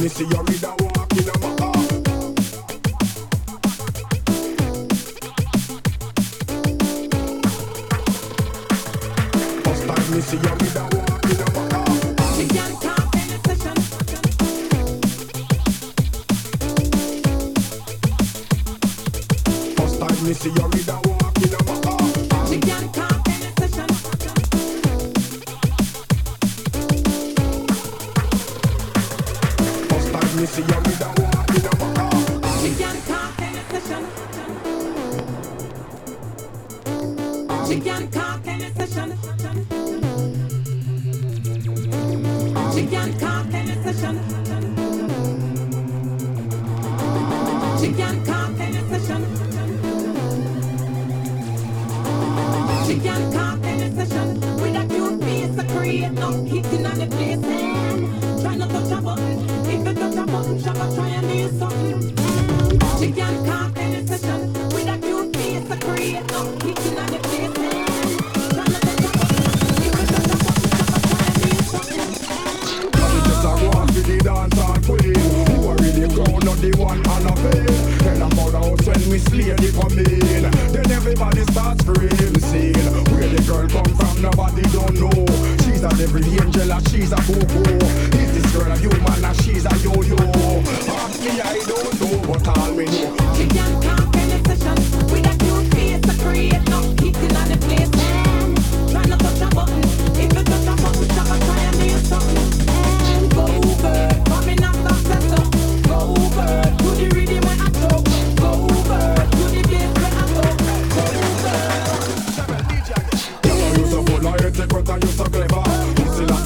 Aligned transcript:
Missy, 0.00 0.24
you're 0.24 0.59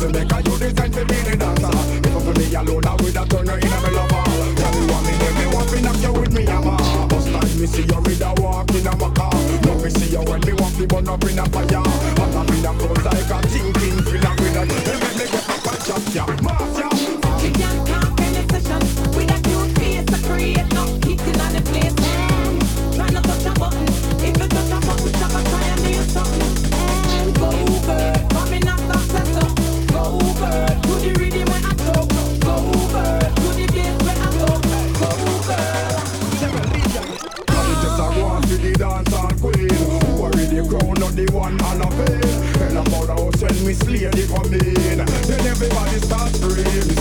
fi 0.05 0.13
make 0.13 0.33
her 0.33 0.43
do 0.43 0.57
this 0.59 0.75
and 0.79 0.95
be 0.95 1.03
the 1.03 1.37
dancer. 1.37 1.71
If 2.05 2.23
for 2.25 2.35
me 2.39 2.55
alone, 2.55 2.85
I 2.85 2.95
woulda 3.01 3.25
turn 3.27 3.47
her 3.47 3.57
into 3.57 3.81
my 3.81 3.91
lover. 3.91 4.23
Tell 4.57 4.73
me 4.73 4.93
want 4.93 5.07
me, 5.07 5.13
then 5.19 5.35
me 5.39 5.47
want 5.55 5.73
me 5.73 5.81
knock 5.81 6.03
you 6.03 6.13
with 6.13 6.33
me 6.33 6.45
hammer. 6.45 6.77
Bust 7.09 7.29
like 7.31 7.55
me 7.57 7.67
see 7.67 7.83
you 7.83 8.01
with 8.01 8.21
a 8.21 8.35
walk 8.41 8.71
in 8.71 8.87
a 8.87 8.91
maca. 8.93 9.27
No 9.65 9.75
me 9.83 9.91
see 9.91 10.13
you 10.13 10.23
when 10.23 10.41
me 10.41 10.53
want 10.53 10.75
fi 10.75 10.87
burn 10.87 11.09
up 11.09 11.25
in 11.25 11.39
a 11.39 11.45
fire. 11.47 11.84
this 43.75 43.89
lady 43.89 44.27
come 44.29 44.55
in. 44.55 44.99
Then 45.27 45.47
everybody 45.47 45.99
starts 45.99 46.39
screaming. 46.39 46.95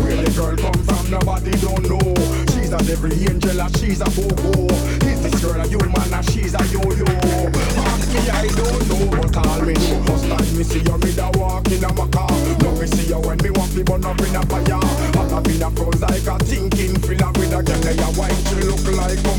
Where 0.00 0.16
the 0.16 0.30
girl 0.34 0.56
come 0.56 0.80
from, 0.84 1.10
nobody 1.10 1.52
don't 1.60 1.84
know. 1.88 2.14
She's 2.52 2.72
a 2.72 2.78
every 2.92 3.12
angel, 3.28 3.60
and 3.60 3.76
she's 3.78 4.00
a 4.00 4.08
bobo. 4.16 4.72
Is 5.04 5.20
this 5.22 5.40
girl 5.42 5.60
a 5.60 5.66
human, 5.66 6.12
and 6.12 6.24
she's 6.30 6.54
a 6.54 6.62
yo-yo? 6.72 7.04
Ask 7.04 8.08
me, 8.12 8.20
I 8.30 8.46
don't 8.48 8.82
know, 8.88 9.04
but 9.10 9.36
all 9.36 9.60
me 9.62 9.74
know. 9.74 10.02
First 10.06 10.28
time 10.28 10.56
me 10.56 10.64
see 10.64 10.82
her, 10.88 10.98
me 10.98 11.12
da 11.12 11.30
walk 11.36 11.68
in 11.68 11.84
a 11.84 11.92
car 11.92 12.30
Now 12.60 12.72
me 12.80 12.86
see 12.86 13.12
her 13.12 13.20
when 13.20 13.38
me 13.42 13.50
want 13.50 13.72
to 13.72 13.84
burn 13.84 14.04
up 14.04 14.20
in 14.20 14.36
a 14.36 14.42
fire. 14.46 14.80
But 15.12 15.32
I 15.32 15.40
been 15.40 15.62
a 15.62 15.70
froze 15.70 16.00
like 16.00 16.26
a 16.26 16.38
thinking 16.44 16.96
filler 17.00 17.32
with 17.36 17.52
a 17.52 17.60
girl, 17.62 18.00
a 18.00 18.08
white 18.16 18.40
she 18.48 18.56
look 18.64 18.84
like 18.96 19.20
a 19.20 19.32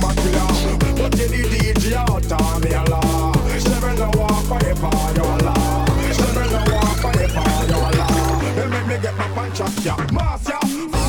ya, 9.86 9.96
mass 10.12 10.48
ya. 10.48 10.60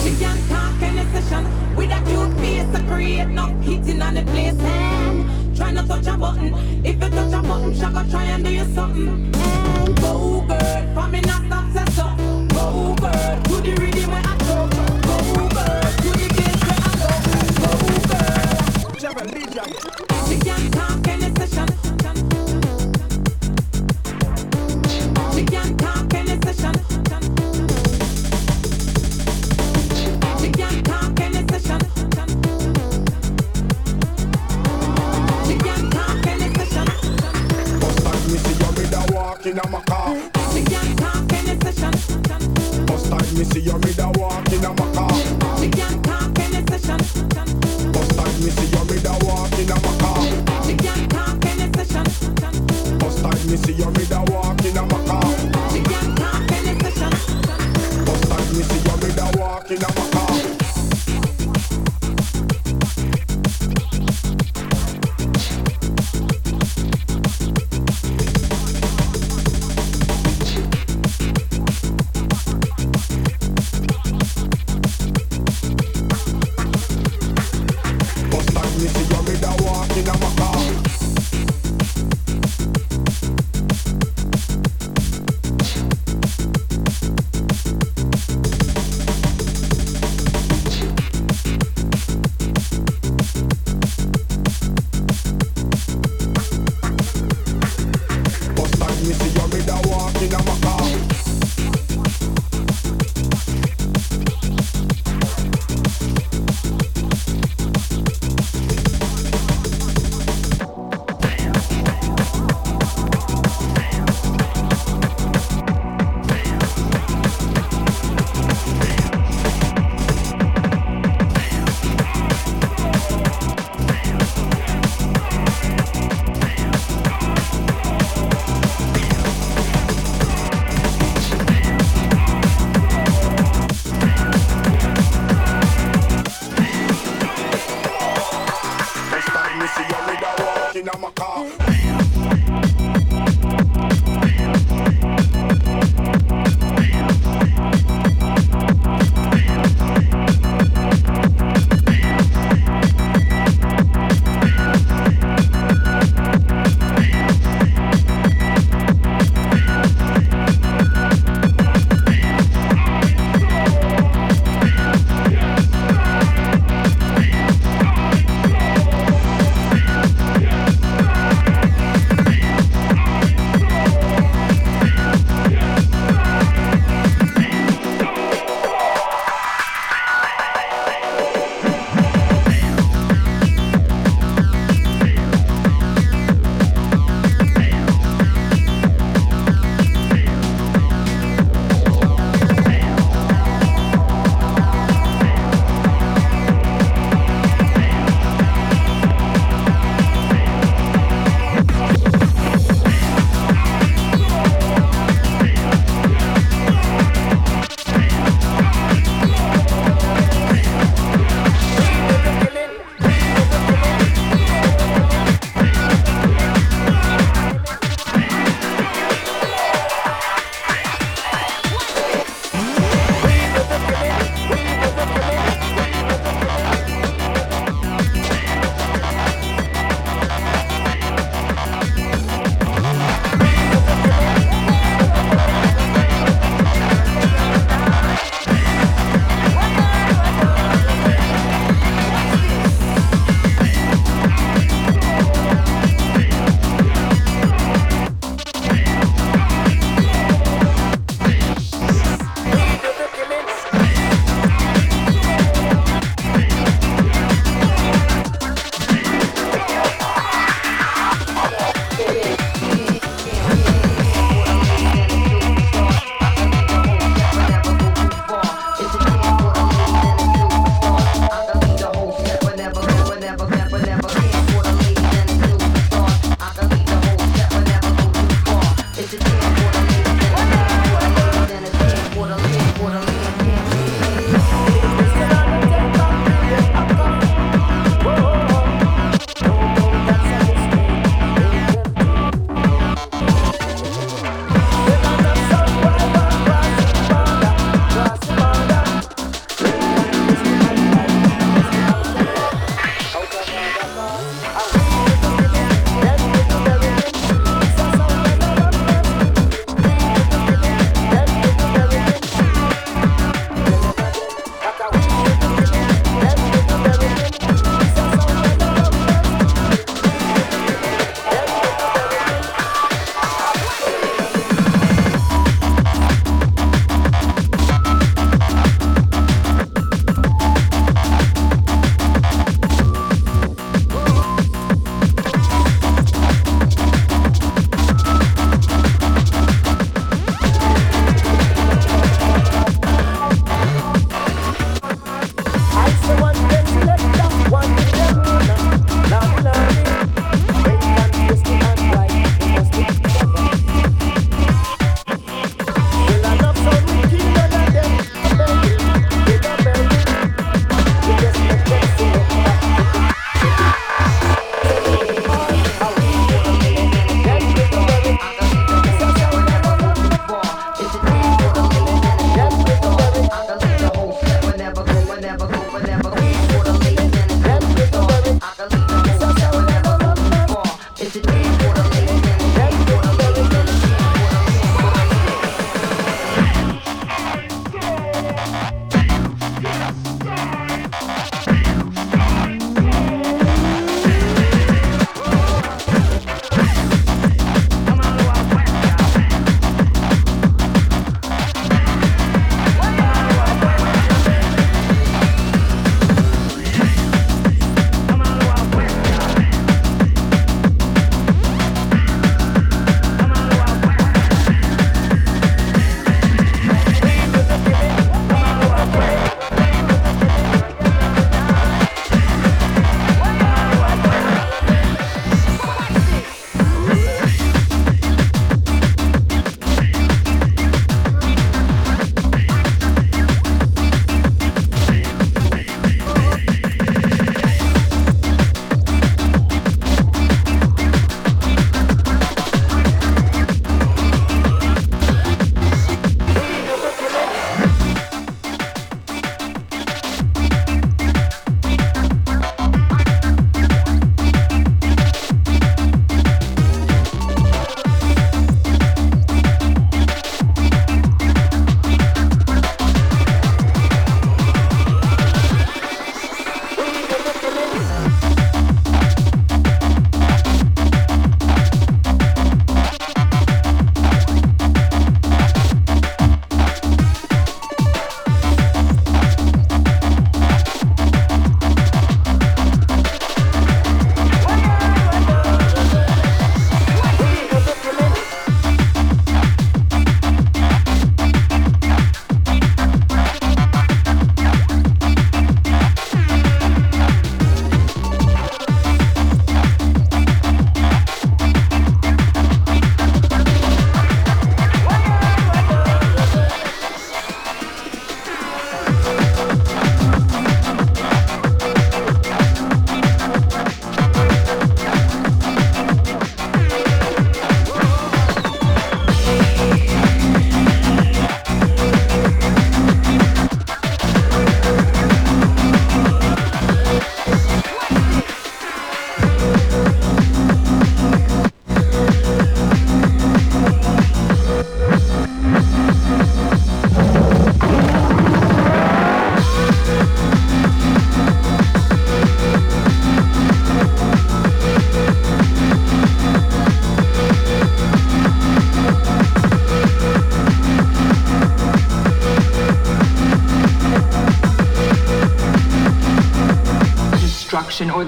She 0.02 0.14
can 0.16 0.38
talk 0.48 0.82
any 0.82 1.04
session 1.12 1.44
with 1.76 1.90
a 1.90 2.00
cute 2.06 2.34
face 2.40 2.68
to 2.72 2.82
create 2.86 3.28
no 3.28 3.46
heating 3.60 4.02
on 4.02 4.14
the 4.14 4.22
place. 4.22 4.58
And 4.58 5.56
try 5.56 5.70
not 5.72 5.82
to 5.82 5.88
touch 5.88 6.06
a 6.06 6.16
button. 6.16 6.54
If 6.84 7.02
you 7.02 7.10
touch 7.10 7.32
a 7.32 7.42
button, 7.42 7.74
she'll 7.74 7.90
go 7.90 8.02
try 8.10 8.24
and 8.24 8.44
do 8.44 8.50
you 8.50 8.64
something. 8.74 9.34
And 9.34 10.00
go 10.00 10.44
girl, 10.46 10.94
for 10.94 11.08
me 11.08 11.20
now. 11.20 11.39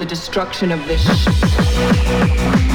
The 0.03 0.09
destruction 0.09 0.73
of 0.73 0.85
this 0.89 2.72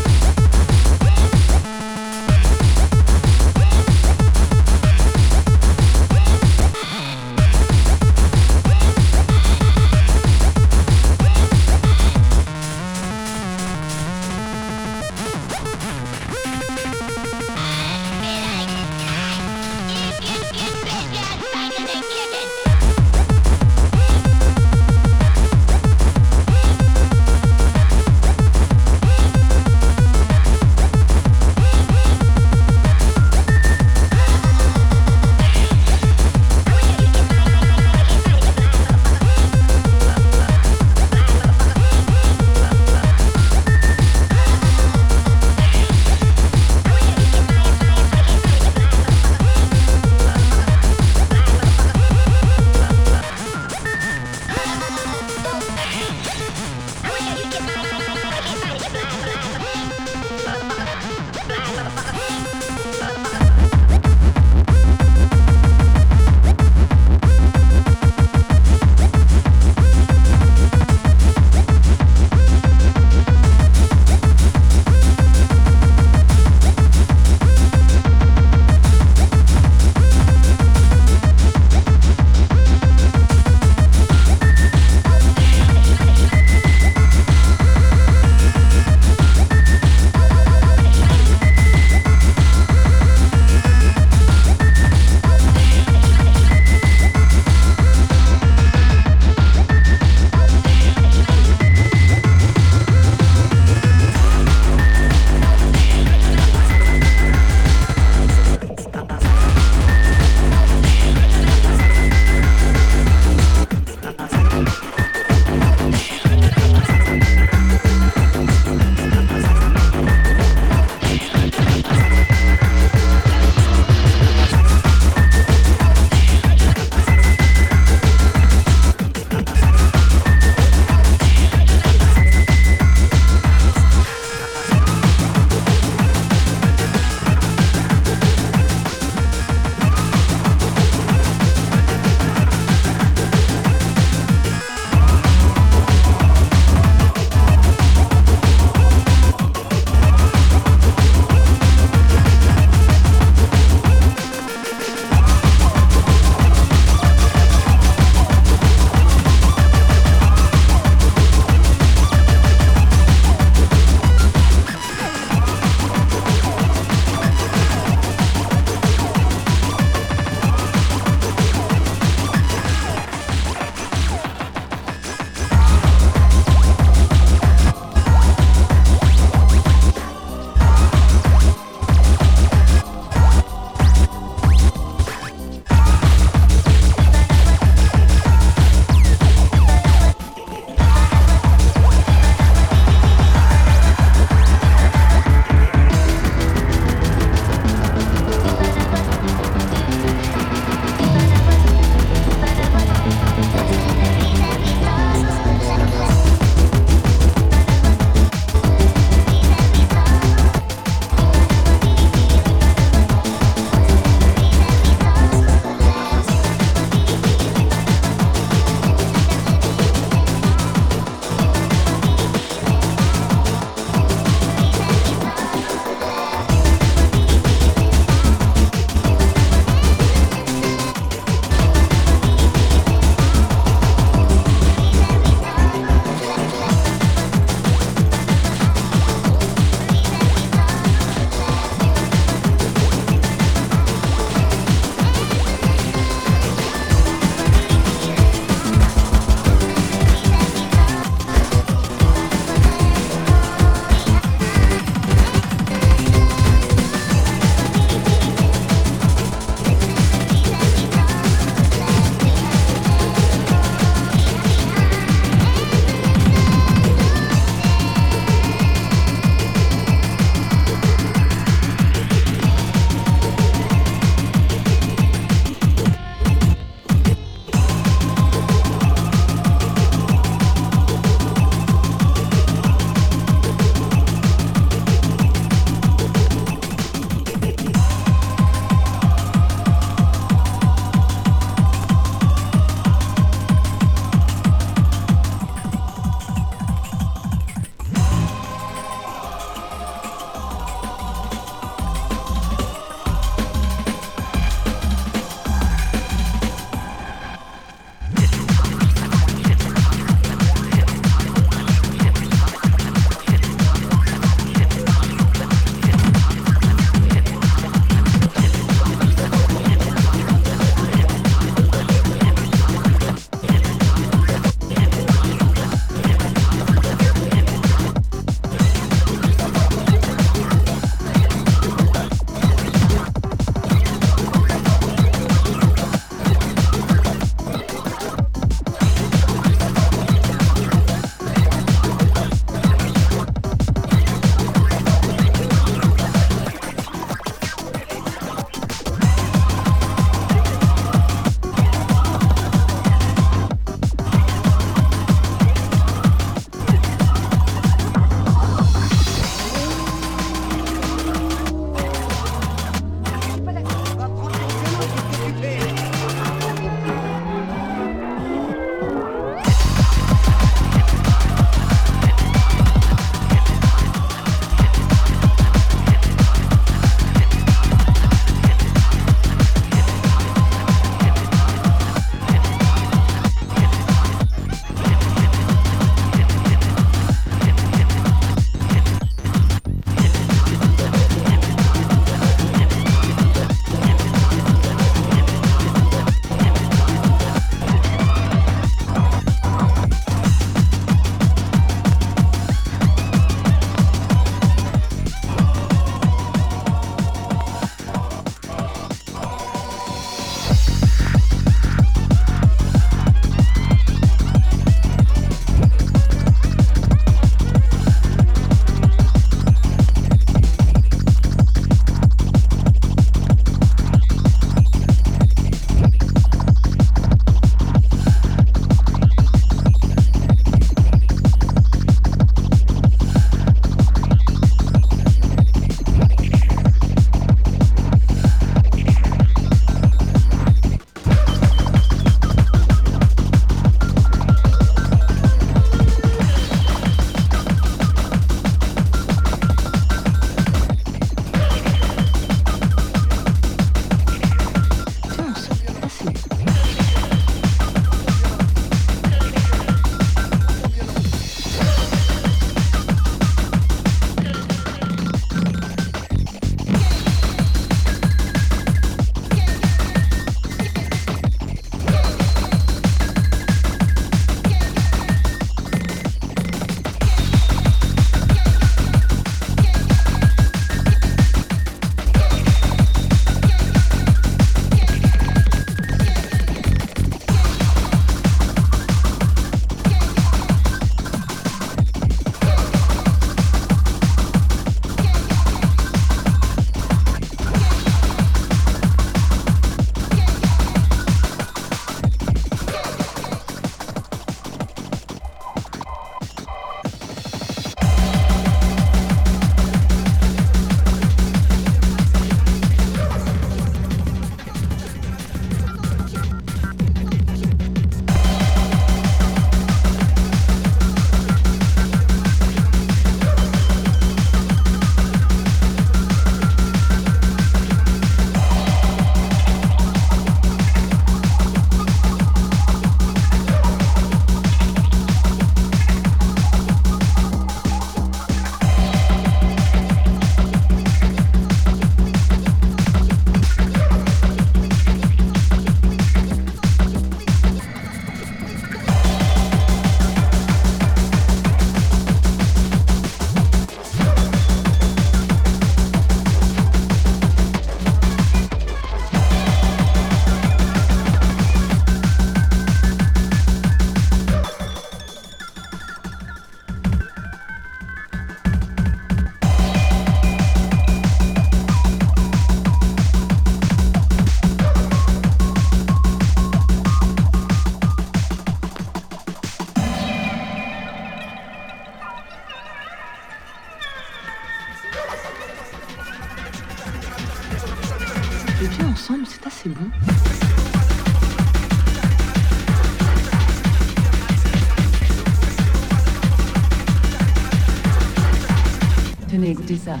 gegütet 599.54 599.84
sein 599.84 600.00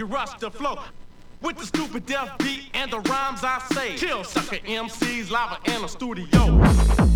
you 0.00 0.06
rush 0.06 0.32
the 0.38 0.50
flow. 0.50 0.78
With 1.42 1.58
the 1.58 1.66
stupid 1.66 2.06
death 2.06 2.38
beat 2.38 2.70
and 2.72 2.90
the 2.90 3.00
rhymes 3.00 3.44
I 3.44 3.62
say. 3.72 3.96
Kill 3.96 4.24
sucker 4.24 4.56
MCs 4.56 5.30
live 5.30 5.58
in 5.66 5.82
the 5.82 5.88
studio. 5.88 7.09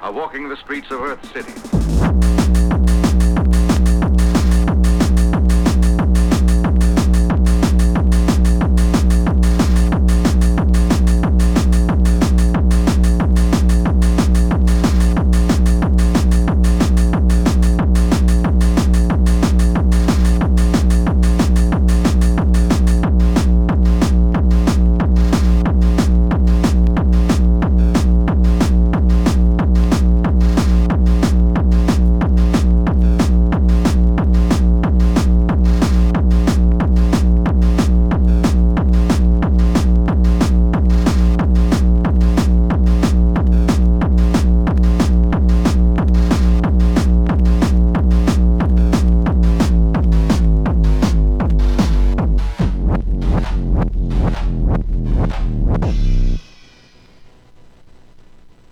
are 0.00 0.12
walking 0.12 0.48
the 0.48 0.56
streets 0.56 0.90
of 0.90 1.00
Earth 1.00 1.24
City. 1.32 1.57